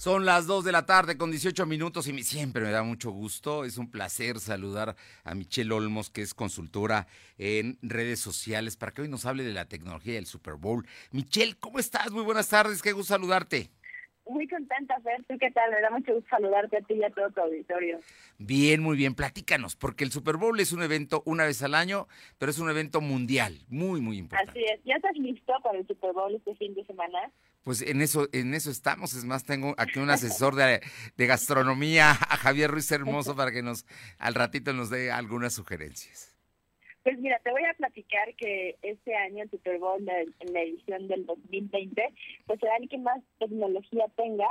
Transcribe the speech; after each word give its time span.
Son 0.00 0.24
las 0.24 0.46
2 0.46 0.64
de 0.64 0.72
la 0.72 0.86
tarde 0.86 1.18
con 1.18 1.30
18 1.30 1.66
minutos 1.66 2.08
y 2.08 2.22
siempre 2.22 2.62
me 2.62 2.70
da 2.70 2.82
mucho 2.82 3.10
gusto. 3.10 3.66
Es 3.66 3.76
un 3.76 3.90
placer 3.90 4.40
saludar 4.40 4.96
a 5.24 5.34
Michelle 5.34 5.74
Olmos, 5.74 6.08
que 6.08 6.22
es 6.22 6.32
consultora 6.32 7.06
en 7.36 7.76
redes 7.82 8.18
sociales, 8.18 8.78
para 8.78 8.92
que 8.92 9.02
hoy 9.02 9.08
nos 9.08 9.26
hable 9.26 9.44
de 9.44 9.52
la 9.52 9.66
tecnología 9.66 10.14
del 10.14 10.24
Super 10.24 10.54
Bowl. 10.54 10.86
Michelle, 11.12 11.54
¿cómo 11.60 11.78
estás? 11.78 12.10
Muy 12.12 12.22
buenas 12.22 12.48
tardes, 12.48 12.80
qué 12.80 12.92
gusto 12.92 13.12
saludarte. 13.12 13.68
Muy 14.26 14.48
contenta, 14.48 14.98
Fer. 15.00 15.22
¿Tú 15.28 15.36
qué 15.38 15.50
tal? 15.50 15.70
Me 15.70 15.82
da 15.82 15.90
mucho 15.90 16.14
gusto 16.14 16.30
saludarte 16.30 16.78
a 16.78 16.80
ti 16.80 16.94
y 16.94 17.04
a 17.04 17.10
todo 17.10 17.28
tu 17.32 17.42
auditorio. 17.42 18.00
Bien, 18.38 18.80
muy 18.80 18.96
bien. 18.96 19.14
Platícanos, 19.14 19.76
porque 19.76 20.04
el 20.04 20.12
Super 20.12 20.38
Bowl 20.38 20.58
es 20.60 20.72
un 20.72 20.82
evento 20.82 21.22
una 21.26 21.44
vez 21.44 21.62
al 21.62 21.74
año, 21.74 22.08
pero 22.38 22.50
es 22.50 22.58
un 22.58 22.70
evento 22.70 23.02
mundial, 23.02 23.58
muy, 23.68 24.00
muy 24.00 24.16
importante. 24.16 24.52
Así 24.52 24.64
es. 24.64 24.80
¿Ya 24.84 24.94
estás 24.94 25.14
listo 25.18 25.52
para 25.62 25.78
el 25.78 25.86
Super 25.86 26.14
Bowl 26.14 26.34
este 26.34 26.54
fin 26.54 26.74
de 26.74 26.86
semana? 26.86 27.18
Pues 27.64 27.82
en 27.82 28.00
eso, 28.00 28.28
en 28.32 28.54
eso 28.54 28.70
estamos. 28.70 29.14
Es 29.14 29.24
más, 29.24 29.44
tengo 29.44 29.74
aquí 29.76 29.98
un 29.98 30.10
asesor 30.10 30.54
de, 30.54 30.80
gastronomía, 31.16 32.10
a 32.10 32.36
Javier 32.36 32.70
Ruiz 32.70 32.90
Hermoso, 32.90 33.36
para 33.36 33.52
que 33.52 33.62
nos 33.62 33.86
al 34.18 34.34
ratito 34.34 34.72
nos 34.72 34.90
dé 34.90 35.10
algunas 35.10 35.54
sugerencias. 35.54 36.36
Pues 37.02 37.18
mira, 37.18 37.38
te 37.42 37.50
voy 37.50 37.64
a 37.64 37.74
platicar 37.74 38.34
que 38.36 38.76
este 38.82 39.14
año 39.14 39.42
el 39.44 39.50
Super 39.50 39.78
Bowl 39.78 40.06
en 40.08 40.52
la 40.52 40.60
edición 40.60 41.08
del 41.08 41.24
2020, 41.24 42.02
pues 42.46 42.60
será 42.60 42.76
el 42.76 42.88
que 42.88 42.98
más 42.98 43.22
tecnología 43.38 44.04
tenga 44.16 44.48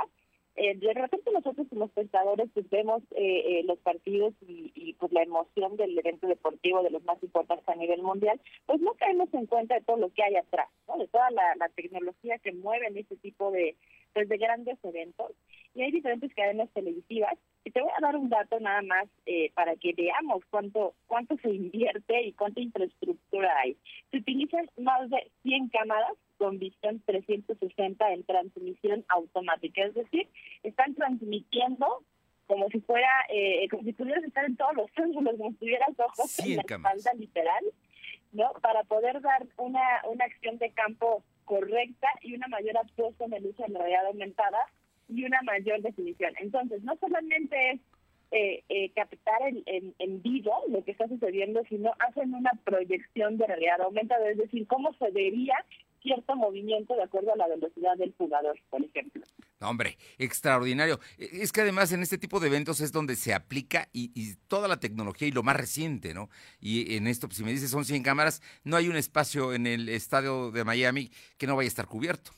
eh, 0.60 0.74
de 0.76 0.92
repente 0.92 1.30
nosotros 1.32 1.66
como 1.70 1.86
espectadores 1.86 2.50
pues 2.52 2.68
vemos 2.68 3.02
eh, 3.12 3.60
eh, 3.60 3.62
los 3.64 3.78
partidos 3.78 4.34
y, 4.46 4.70
y, 4.74 4.92
pues 4.92 5.10
la 5.10 5.22
emoción 5.22 5.78
del 5.78 5.98
evento 5.98 6.26
deportivo 6.26 6.82
de 6.82 6.90
los 6.90 7.02
más 7.04 7.16
importantes 7.22 7.66
a 7.66 7.74
nivel 7.76 8.02
mundial, 8.02 8.38
pues 8.66 8.78
no 8.82 8.92
caemos 8.92 9.32
en 9.32 9.46
cuenta 9.46 9.76
de 9.76 9.80
todo 9.80 9.96
lo 9.96 10.12
que 10.12 10.22
hay 10.22 10.36
atrás, 10.36 10.68
¿no? 10.86 10.98
de 10.98 11.08
toda 11.08 11.30
la, 11.30 11.70
tecnología 11.74 12.38
que 12.40 12.52
mueve 12.52 12.88
en 12.88 12.98
este 12.98 13.16
tipo 13.16 13.50
de, 13.50 13.74
pues, 14.12 14.28
de 14.28 14.36
grandes 14.36 14.78
eventos. 14.82 15.32
Y 15.74 15.80
hay 15.80 15.92
diferentes 15.92 16.34
cadenas 16.34 16.68
televisivas. 16.74 17.38
Y 17.64 17.70
te 17.70 17.80
voy 17.82 17.90
a 17.96 18.00
dar 18.00 18.16
un 18.16 18.30
dato 18.30 18.58
nada 18.58 18.82
más 18.82 19.06
eh, 19.26 19.50
para 19.54 19.76
que 19.76 19.92
veamos 19.92 20.42
cuánto 20.50 20.94
cuánto 21.06 21.36
se 21.38 21.50
invierte 21.50 22.22
y 22.22 22.32
cuánta 22.32 22.60
infraestructura 22.60 23.54
hay. 23.58 23.76
Se 24.10 24.18
utilizan 24.18 24.70
más 24.78 25.10
de 25.10 25.30
100 25.42 25.68
cámaras 25.68 26.12
con 26.38 26.58
visión 26.58 27.02
360 27.04 28.12
en 28.12 28.24
transmisión 28.24 29.04
automática, 29.08 29.84
es 29.84 29.94
decir, 29.94 30.26
están 30.62 30.94
transmitiendo 30.94 32.02
como 32.46 32.68
si 32.70 32.80
fuera, 32.80 33.08
eh, 33.28 33.68
como 33.68 33.84
si 33.84 33.92
pudieras 33.92 34.24
estar 34.24 34.44
en 34.44 34.56
todos 34.56 34.74
los 34.74 34.90
ángulos, 34.96 35.36
como 35.36 35.50
si 35.50 35.56
tuvieras 35.58 35.90
ojos 36.00 36.38
en 36.40 36.56
la 36.56 36.62
espalda 36.62 37.12
literal, 37.16 37.64
¿no? 38.32 38.52
Para 38.60 38.82
poder 38.84 39.20
dar 39.20 39.46
una, 39.56 40.02
una 40.10 40.24
acción 40.24 40.58
de 40.58 40.70
campo 40.70 41.22
correcta 41.44 42.08
y 42.22 42.34
una 42.34 42.48
mayor 42.48 42.76
absorción 42.78 43.30
de 43.30 43.40
luz 43.40 43.54
en 43.60 43.74
realidad 43.74 44.06
aumentada 44.06 44.58
y 45.10 45.24
una 45.24 45.42
mayor 45.42 45.82
definición. 45.82 46.32
Entonces, 46.40 46.82
no 46.82 46.96
solamente 46.96 47.72
es 47.72 47.80
eh, 48.32 48.62
eh, 48.68 48.92
captar 48.94 49.42
en, 49.42 49.92
en, 49.98 50.22
vivo 50.22 50.52
lo 50.68 50.84
que 50.84 50.92
está 50.92 51.08
sucediendo, 51.08 51.62
sino 51.68 51.92
hacen 51.98 52.32
una 52.32 52.52
proyección 52.64 53.36
de 53.38 53.46
realidad 53.46 53.80
aumentada, 53.80 54.30
es 54.30 54.38
decir, 54.38 54.68
cómo 54.68 54.92
se 54.94 55.10
vería 55.10 55.54
cierto 56.00 56.36
movimiento 56.36 56.94
de 56.94 57.02
acuerdo 57.02 57.32
a 57.32 57.36
la 57.36 57.48
velocidad 57.48 57.96
del 57.96 58.14
jugador, 58.16 58.56
por 58.70 58.82
ejemplo. 58.84 59.22
hombre, 59.60 59.98
extraordinario. 60.18 61.00
E, 61.18 61.42
es 61.42 61.50
que 61.50 61.62
además 61.62 61.90
en 61.92 62.02
este 62.02 62.18
tipo 62.18 62.38
de 62.38 62.46
eventos 62.46 62.80
es 62.80 62.92
donde 62.92 63.16
se 63.16 63.34
aplica 63.34 63.88
y, 63.92 64.12
y, 64.14 64.36
toda 64.46 64.68
la 64.68 64.78
tecnología 64.78 65.26
y 65.26 65.32
lo 65.32 65.42
más 65.42 65.56
reciente, 65.56 66.14
¿no? 66.14 66.30
Y 66.60 66.94
en 66.94 67.08
esto, 67.08 67.26
pues, 67.26 67.38
si 67.38 67.44
me 67.44 67.50
dices 67.50 67.70
son 67.70 67.84
100 67.84 68.04
cámaras, 68.04 68.42
no 68.62 68.76
hay 68.76 68.88
un 68.88 68.96
espacio 68.96 69.52
en 69.52 69.66
el 69.66 69.88
estadio 69.88 70.52
de 70.52 70.62
Miami 70.62 71.10
que 71.36 71.48
no 71.48 71.56
vaya 71.56 71.66
a 71.66 71.68
estar 71.68 71.86
cubierto. 71.86 72.30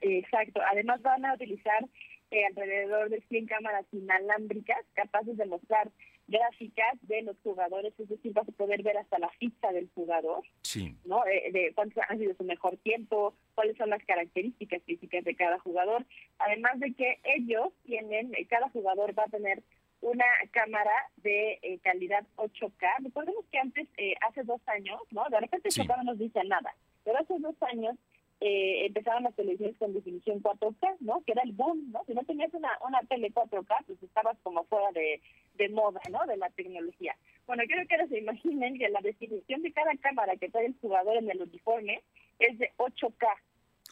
Exacto. 0.00 0.60
Además 0.70 1.02
van 1.02 1.24
a 1.24 1.34
utilizar 1.34 1.84
eh, 2.30 2.44
alrededor 2.46 3.10
de 3.10 3.20
100 3.28 3.46
cámaras 3.46 3.84
inalámbricas 3.92 4.78
capaces 4.94 5.36
de 5.36 5.46
mostrar 5.46 5.90
gráficas 6.28 6.94
de 7.02 7.22
los 7.22 7.36
jugadores, 7.42 7.92
es 7.98 8.08
decir, 8.08 8.32
vas 8.32 8.48
a 8.48 8.52
poder 8.52 8.82
ver 8.82 8.96
hasta 8.96 9.18
la 9.18 9.28
ficha 9.30 9.70
del 9.72 9.90
jugador, 9.94 10.42
sí. 10.62 10.96
¿no? 11.04 11.26
Eh, 11.26 11.50
de 11.52 11.72
cuánto 11.74 12.00
ha 12.08 12.16
sido 12.16 12.34
su 12.34 12.44
mejor 12.44 12.78
tiempo, 12.78 13.34
cuáles 13.54 13.76
son 13.76 13.90
las 13.90 14.02
características 14.04 14.82
físicas 14.84 15.24
de 15.24 15.34
cada 15.34 15.58
jugador, 15.58 16.06
además 16.38 16.78
de 16.80 16.94
que 16.94 17.20
ellos 17.24 17.68
tienen, 17.84 18.34
eh, 18.34 18.46
cada 18.48 18.70
jugador 18.70 19.18
va 19.18 19.24
a 19.24 19.30
tener 19.30 19.62
una 20.02 20.24
cámara 20.50 20.92
de 21.18 21.58
eh, 21.62 21.78
calidad 21.82 22.26
8K. 22.36 23.04
Recordemos 23.04 23.44
que 23.50 23.58
antes, 23.58 23.88
eh, 23.96 24.14
hace 24.28 24.42
dos 24.42 24.60
años, 24.66 25.00
¿no? 25.10 25.24
De 25.30 25.40
repente 25.40 25.70
sí. 25.70 25.82
no 25.86 26.02
nos 26.02 26.18
dice 26.18 26.42
nada, 26.44 26.74
pero 27.04 27.18
hace 27.18 27.38
dos 27.38 27.54
años 27.62 27.96
eh, 28.44 28.86
empezaron 28.86 29.22
las 29.22 29.36
televisiones 29.36 29.76
con 29.78 29.94
definición 29.94 30.42
4K, 30.42 30.96
¿no? 30.98 31.22
Que 31.24 31.30
era 31.30 31.42
el 31.42 31.52
boom, 31.52 31.92
¿no? 31.92 32.02
Si 32.06 32.12
no 32.12 32.24
tenías 32.24 32.52
una, 32.52 32.70
una 32.84 33.00
tele 33.02 33.32
4K, 33.32 33.84
pues 33.86 34.02
estabas 34.02 34.36
como 34.42 34.64
fuera 34.64 34.90
de, 34.90 35.20
de 35.54 35.68
moda, 35.68 36.00
¿no? 36.10 36.26
De 36.26 36.36
la 36.36 36.50
tecnología. 36.50 37.14
Bueno, 37.46 37.62
quiero 37.68 37.86
que 37.86 37.94
ahora 37.94 38.08
se 38.08 38.18
imaginen 38.18 38.78
que 38.78 38.88
la 38.88 39.00
definición 39.00 39.62
de 39.62 39.72
cada 39.72 39.94
cámara 39.98 40.34
que 40.34 40.48
trae 40.48 40.66
el 40.66 40.76
jugador 40.80 41.18
en 41.18 41.30
el 41.30 41.40
uniforme 41.40 42.02
es 42.40 42.58
de 42.58 42.72
8K. 42.78 43.28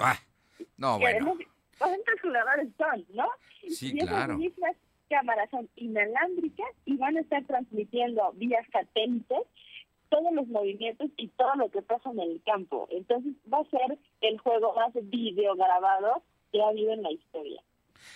Ah, 0.00 0.19
no, 0.78 0.99
bueno. 0.99 1.38
¿Cuántos 1.78 2.21
jugadores 2.21 2.69
son, 2.77 3.06
no? 3.15 3.28
Sí, 3.69 3.93
y 3.94 3.99
esas 3.99 4.09
claro. 4.09 4.37
mismas 4.37 4.77
cámaras 5.09 5.49
son 5.50 5.69
inalámbricas 5.77 6.71
y 6.87 6.97
van 6.97 7.17
a 7.17 7.21
estar 7.21 7.44
transmitiendo 7.44 8.32
vía 8.32 8.59
satélite 8.72 9.37
movimientos 10.50 11.11
y 11.16 11.28
todo 11.28 11.55
lo 11.56 11.71
que 11.71 11.83
pasa 11.83 12.11
en 12.11 12.21
el 12.21 12.43
campo. 12.44 12.88
Entonces 12.91 13.34
va 13.53 13.61
a 13.61 13.65
ser 13.65 13.99
el 14.21 14.38
juego 14.38 14.75
más 14.75 14.93
video 14.94 15.55
grabado 15.56 16.22
que 16.53 16.61
ha 16.61 16.69
habido 16.69 16.93
en 16.93 17.03
la 17.03 17.12
historia. 17.12 17.62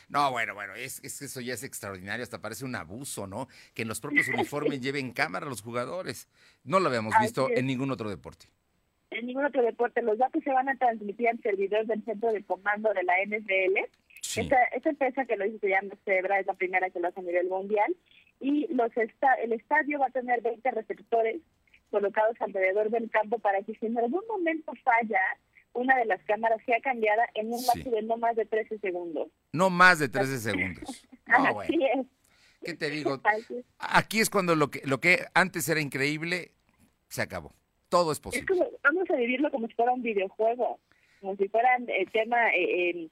No, 0.08 0.30
bueno, 0.30 0.54
bueno, 0.54 0.74
es, 0.74 1.02
es 1.04 1.20
eso 1.22 1.40
ya 1.40 1.54
es 1.54 1.62
extraordinario, 1.62 2.22
hasta 2.22 2.40
parece 2.40 2.64
un 2.64 2.74
abuso, 2.74 3.26
¿no? 3.26 3.48
Que 3.74 3.82
en 3.82 3.88
los 3.88 4.00
propios 4.00 4.28
uniformes 4.34 4.80
lleven 4.80 5.12
cámara 5.12 5.46
a 5.46 5.48
los 5.48 5.62
jugadores. 5.62 6.28
No 6.64 6.80
lo 6.80 6.88
habíamos 6.88 7.14
visto 7.20 7.48
en 7.50 7.66
ningún 7.66 7.90
otro 7.90 8.08
deporte. 8.08 8.46
En 9.10 9.26
ningún 9.26 9.44
otro 9.44 9.62
deporte. 9.62 10.02
Los 10.02 10.18
datos 10.18 10.42
se 10.42 10.50
van 10.50 10.68
a 10.68 10.76
transmitir 10.76 11.28
al 11.28 11.40
servidor 11.40 11.86
del 11.86 12.04
centro 12.04 12.32
de 12.32 12.42
comando 12.42 12.92
de 12.92 13.04
la 13.04 13.14
NFL. 13.24 13.90
Sí. 14.20 14.40
Esta, 14.40 14.64
esta 14.64 14.90
empresa 14.90 15.24
que 15.24 15.36
lo 15.36 15.46
hizo 15.46 15.58
se 15.58 15.68
llama 15.68 15.94
Zebra, 16.04 16.40
es 16.40 16.46
la 16.46 16.54
primera 16.54 16.90
que 16.90 16.98
lo 16.98 17.08
hace 17.08 17.20
a 17.20 17.22
nivel 17.22 17.48
mundial. 17.48 17.94
Y 18.40 18.66
los 18.74 18.94
esta, 18.96 19.34
el 19.34 19.52
estadio 19.52 20.00
va 20.00 20.06
a 20.06 20.10
tener 20.10 20.42
20 20.42 20.68
receptores 20.72 21.40
colocados 21.94 22.34
alrededor 22.40 22.90
del 22.90 23.08
campo 23.08 23.38
para 23.38 23.62
que 23.62 23.72
si 23.76 23.86
en 23.86 23.96
algún 23.96 24.22
momento 24.26 24.72
falla, 24.82 25.20
una 25.74 25.96
de 25.96 26.06
las 26.06 26.20
cámaras 26.24 26.60
sea 26.66 26.80
cambiada 26.80 27.22
en 27.34 27.46
un 27.52 27.64
lapso 27.64 27.84
sí. 27.84 27.90
de 27.90 28.02
no 28.02 28.16
más 28.16 28.34
de 28.34 28.46
13 28.46 28.78
segundos. 28.80 29.28
No 29.52 29.70
más 29.70 30.00
de 30.00 30.08
13 30.08 30.38
segundos. 30.38 31.06
No, 31.26 31.36
Así 31.36 31.78
bueno. 31.78 31.86
es. 32.02 32.06
¿Qué 32.62 32.74
te 32.74 32.90
digo? 32.90 33.18
Aquí 33.78 34.20
es 34.20 34.28
cuando 34.28 34.54
lo 34.54 34.70
que, 34.70 34.82
lo 34.84 35.00
que 35.00 35.24
antes 35.32 35.66
era 35.70 35.80
increíble 35.80 36.50
se 37.08 37.22
acabó. 37.22 37.54
Todo 37.88 38.12
es 38.12 38.20
posible. 38.20 38.44
Es 38.44 38.58
como, 38.58 38.70
vamos 38.82 39.08
a 39.08 39.16
vivirlo 39.16 39.50
como 39.50 39.66
si 39.66 39.72
fuera 39.72 39.92
un 39.92 40.02
videojuego, 40.02 40.80
como 41.20 41.34
si 41.36 41.48
fuera 41.48 41.76
el 41.76 41.88
eh, 41.88 42.06
tema... 42.12 42.50
Eh, 42.54 43.08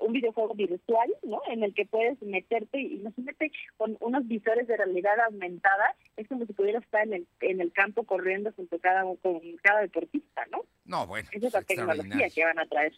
un 0.00 0.12
videojuego 0.12 0.54
virtual, 0.54 1.10
¿no? 1.22 1.40
En 1.48 1.62
el 1.62 1.74
que 1.74 1.86
puedes 1.86 2.20
meterte, 2.22 2.80
imagínate, 2.80 3.52
con 3.76 3.96
unos 4.00 4.26
visores 4.26 4.66
de 4.66 4.76
realidad 4.76 5.18
aumentada, 5.26 5.94
es 6.16 6.28
como 6.28 6.46
si 6.46 6.52
pudieras 6.52 6.82
estar 6.82 7.06
en 7.06 7.14
el, 7.14 7.26
en 7.40 7.60
el 7.60 7.72
campo 7.72 8.04
corriendo 8.04 8.52
junto 8.52 8.76
a 8.76 8.80
cada, 8.80 9.02
con 9.02 9.40
cada 9.62 9.80
deportista, 9.80 10.46
¿no? 10.50 10.64
No, 10.84 11.06
bueno. 11.06 11.28
Esa 11.32 11.46
es 11.46 11.52
la 11.52 11.62
tecnología 11.62 12.30
que 12.30 12.44
van 12.44 12.58
a 12.58 12.66
traer. 12.66 12.92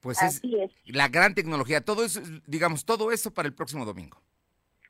Pues 0.00 0.22
Así 0.22 0.58
es, 0.58 0.70
es, 0.86 0.96
la 0.96 1.08
gran 1.08 1.34
tecnología, 1.34 1.82
todo 1.82 2.04
eso, 2.04 2.20
digamos, 2.46 2.84
todo 2.84 3.12
eso 3.12 3.32
para 3.32 3.48
el 3.48 3.54
próximo 3.54 3.84
domingo. 3.84 4.18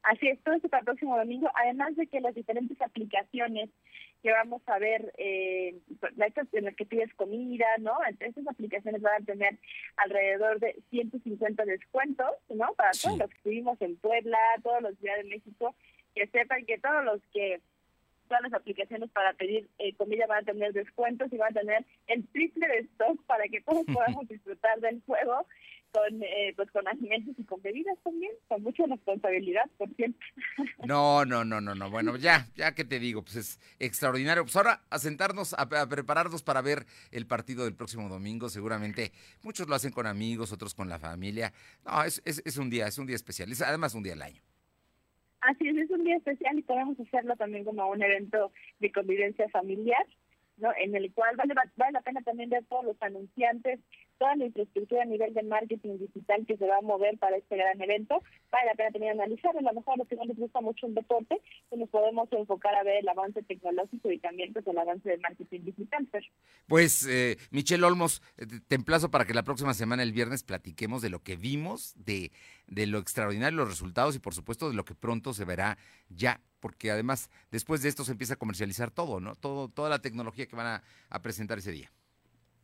Así 0.02 0.28
es, 0.28 0.42
todo 0.42 0.54
eso 0.54 0.68
para 0.68 0.80
el 0.80 0.84
próximo 0.86 1.16
domingo, 1.16 1.50
además 1.54 1.94
de 1.96 2.06
que 2.06 2.20
las 2.20 2.34
diferentes 2.34 2.80
aplicaciones 2.80 3.68
que 4.22 4.31
vamos 4.31 4.62
a 4.66 4.78
ver, 4.78 5.12
eh, 5.19 5.76
en 6.53 6.64
las 6.64 6.76
que 6.76 6.86
pides 6.86 7.12
comida, 7.14 7.66
¿no? 7.78 7.98
Estas 8.19 8.47
aplicaciones 8.47 9.00
van 9.00 9.22
a 9.22 9.25
tener 9.25 9.58
alrededor 9.97 10.60
de 10.60 10.76
150 10.91 11.64
descuentos, 11.64 12.30
¿no? 12.48 12.72
Para 12.75 12.92
sí. 12.92 13.04
todos 13.04 13.19
los 13.19 13.30
que 13.30 13.36
estuvimos 13.36 13.80
en 13.80 13.97
Puebla, 13.97 14.39
todos 14.62 14.83
los 14.83 14.98
Ciudad 14.98 15.16
de 15.16 15.24
México, 15.24 15.74
que 16.15 16.27
sepan 16.27 16.66
que 16.66 16.78
todos 16.78 17.04
los 17.04 17.21
que 17.33 17.60
todas 18.28 18.42
las 18.44 18.54
aplicaciones 18.54 19.10
para 19.10 19.33
pedir 19.33 19.68
eh, 19.78 19.92
comida 19.97 20.24
van 20.28 20.42
a 20.42 20.47
tener 20.47 20.72
descuentos 20.72 21.33
y 21.33 21.36
van 21.36 21.50
a 21.50 21.60
tener 21.60 21.84
el 22.06 22.27
triple 22.28 22.68
de 22.68 22.78
stock 22.78 23.21
para 23.27 23.48
que 23.48 23.60
todos 23.60 23.84
podamos 23.92 24.28
disfrutar 24.28 24.78
del 24.80 25.03
juego 25.04 25.47
con 25.92 26.22
eh, 26.22 26.53
pues 26.57 26.71
con 26.71 26.87
alimentos 26.87 27.34
y 27.39 27.45
con 27.45 27.60
bebidas 27.63 27.98
también, 28.03 28.33
con 28.48 28.63
mucha 28.63 28.84
responsabilidad, 28.87 29.69
por 29.78 29.89
cierto. 29.95 30.19
No, 30.87 31.25
no, 31.25 31.45
no, 31.45 31.60
no, 31.60 31.75
no. 31.75 31.91
Bueno, 31.91 32.16
ya, 32.16 32.47
ya 32.57 32.75
que 32.75 32.84
te 32.84 32.98
digo, 32.98 33.22
pues 33.22 33.37
es 33.37 33.60
extraordinario. 33.78 34.42
Pues 34.45 34.57
ahora 34.57 34.83
a 34.91 34.98
sentarnos, 34.98 35.54
a, 35.54 35.63
a, 35.63 35.89
prepararnos 35.89 36.42
para 36.42 36.63
ver 36.63 36.87
el 37.10 37.27
partido 37.27 37.65
del 37.65 37.75
próximo 37.75 38.09
domingo. 38.09 38.48
Seguramente 38.48 39.13
muchos 39.42 39.69
lo 39.69 39.75
hacen 39.75 39.92
con 39.92 40.07
amigos, 40.07 40.53
otros 40.53 40.75
con 40.75 40.89
la 40.89 40.98
familia. 40.98 41.53
No, 41.84 42.03
es, 42.03 42.22
es, 42.25 42.42
es 42.45 42.57
un 42.57 42.71
día, 42.71 42.87
es 42.87 42.98
un 42.98 43.07
día 43.07 43.16
especial. 43.16 43.53
Es 43.53 43.63
además 43.63 43.95
un 43.95 44.03
día 44.03 44.15
al 44.15 44.22
año. 44.22 44.42
Así 45.42 45.69
es, 45.69 45.77
es 45.77 45.91
un 45.91 46.04
día 46.04 46.16
especial 46.16 46.59
y 46.59 46.63
podemos 46.63 46.98
hacerlo 47.01 47.37
también 47.37 47.65
como 47.65 47.87
un 47.89 48.03
evento 48.03 48.53
de 48.78 48.92
convivencia 48.92 49.48
familiar. 49.51 50.07
¿no? 50.57 50.71
en 50.77 50.95
el 50.95 51.10
cual 51.15 51.37
vale, 51.37 51.54
vale 51.77 51.92
la 51.92 52.03
pena 52.03 52.21
también 52.21 52.51
ver 52.51 52.65
todos 52.66 52.84
los 52.84 53.03
anunciantes 53.03 53.81
toda 54.20 54.36
la 54.36 54.44
infraestructura 54.44 55.02
a 55.02 55.06
nivel 55.06 55.32
de 55.32 55.42
marketing 55.42 55.96
digital 55.98 56.44
que 56.46 56.58
se 56.58 56.66
va 56.66 56.76
a 56.76 56.82
mover 56.82 57.18
para 57.18 57.38
este 57.38 57.56
gran 57.56 57.80
evento. 57.80 58.22
Vale 58.52 58.66
la 58.66 58.74
pena 58.74 58.90
también 58.90 59.12
analizar. 59.12 59.56
A 59.56 59.62
lo 59.62 59.72
mejor 59.72 59.94
a 59.94 59.96
los 59.96 60.08
que 60.08 60.16
no 60.16 60.26
les 60.26 60.36
gusta 60.36 60.60
mucho 60.60 60.86
un 60.86 60.94
deporte, 60.94 61.40
pues 61.70 61.80
nos 61.80 61.88
podemos 61.88 62.30
enfocar 62.30 62.74
a 62.74 62.82
ver 62.82 62.98
el 62.98 63.08
avance 63.08 63.42
tecnológico 63.42 64.12
y 64.12 64.18
también 64.18 64.52
pues, 64.52 64.66
el 64.66 64.76
avance 64.76 65.08
del 65.08 65.20
marketing 65.20 65.60
digital. 65.64 66.06
Pues, 66.66 67.06
eh, 67.08 67.38
Michelle 67.50 67.82
Olmos, 67.82 68.20
eh, 68.36 68.44
te 68.68 68.74
emplazo 68.74 69.10
para 69.10 69.24
que 69.24 69.32
la 69.32 69.42
próxima 69.42 69.72
semana, 69.72 70.02
el 70.02 70.12
viernes, 70.12 70.42
platiquemos 70.42 71.00
de 71.00 71.08
lo 71.08 71.22
que 71.22 71.36
vimos, 71.36 71.94
de, 71.96 72.30
de 72.66 72.86
lo 72.86 72.98
extraordinario, 72.98 73.56
los 73.56 73.70
resultados 73.70 74.14
y, 74.16 74.18
por 74.18 74.34
supuesto, 74.34 74.68
de 74.68 74.74
lo 74.74 74.84
que 74.84 74.94
pronto 74.94 75.32
se 75.32 75.46
verá 75.46 75.78
ya 76.10 76.42
porque 76.60 76.90
además 76.90 77.30
después 77.50 77.80
de 77.80 77.88
esto 77.88 78.04
se 78.04 78.12
empieza 78.12 78.34
a 78.34 78.36
comercializar 78.36 78.90
todo, 78.90 79.18
¿no? 79.18 79.34
Todo, 79.34 79.70
toda 79.70 79.88
la 79.88 80.00
tecnología 80.02 80.46
que 80.46 80.56
van 80.56 80.82
a 81.08 81.22
presentar 81.22 81.56
ese 81.56 81.72
día. 81.72 81.90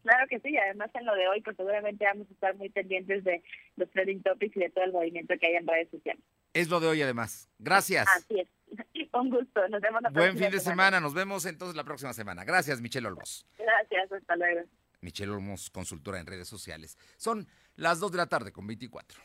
Claro 0.06 0.28
que 0.28 0.38
sí, 0.38 0.56
además 0.56 0.88
en 0.94 1.04
lo 1.04 1.16
de 1.16 1.26
hoy, 1.26 1.40
pues 1.40 1.56
seguramente 1.56 2.04
vamos 2.04 2.28
a 2.30 2.32
estar 2.32 2.54
muy 2.54 2.68
pendientes 2.68 3.24
de 3.24 3.42
los 3.74 3.90
trending 3.90 4.22
topics 4.22 4.56
y 4.56 4.60
de 4.60 4.70
todo 4.70 4.84
el 4.84 4.92
movimiento 4.92 5.34
que 5.40 5.48
hay 5.48 5.54
en 5.56 5.66
redes 5.66 5.90
sociales. 5.90 6.22
Es 6.54 6.68
lo 6.68 6.78
de 6.78 6.86
hoy 6.86 7.02
además. 7.02 7.50
Gracias. 7.58 8.06
Así 8.16 8.38
es. 8.38 8.48
Un 9.12 9.30
gusto. 9.30 9.66
Nos 9.68 9.80
vemos 9.80 10.00
la 10.02 10.10
Buen 10.10 10.38
fin 10.38 10.52
de 10.52 10.60
semana. 10.60 11.00
Nos 11.00 11.12
vemos 11.12 11.44
entonces 11.44 11.74
la 11.74 11.82
próxima 11.82 12.12
semana. 12.12 12.44
Gracias, 12.44 12.80
Michelle 12.80 13.08
Olmos. 13.08 13.48
Gracias. 13.58 14.12
Hasta 14.12 14.36
luego. 14.36 14.60
Michelle 15.00 15.32
Olmos, 15.32 15.70
consultora 15.70 16.20
en 16.20 16.26
redes 16.26 16.46
sociales. 16.46 16.96
Son 17.16 17.48
las 17.74 17.98
2 17.98 18.12
de 18.12 18.18
la 18.18 18.26
tarde 18.26 18.52
con 18.52 18.64
24. 18.64 19.20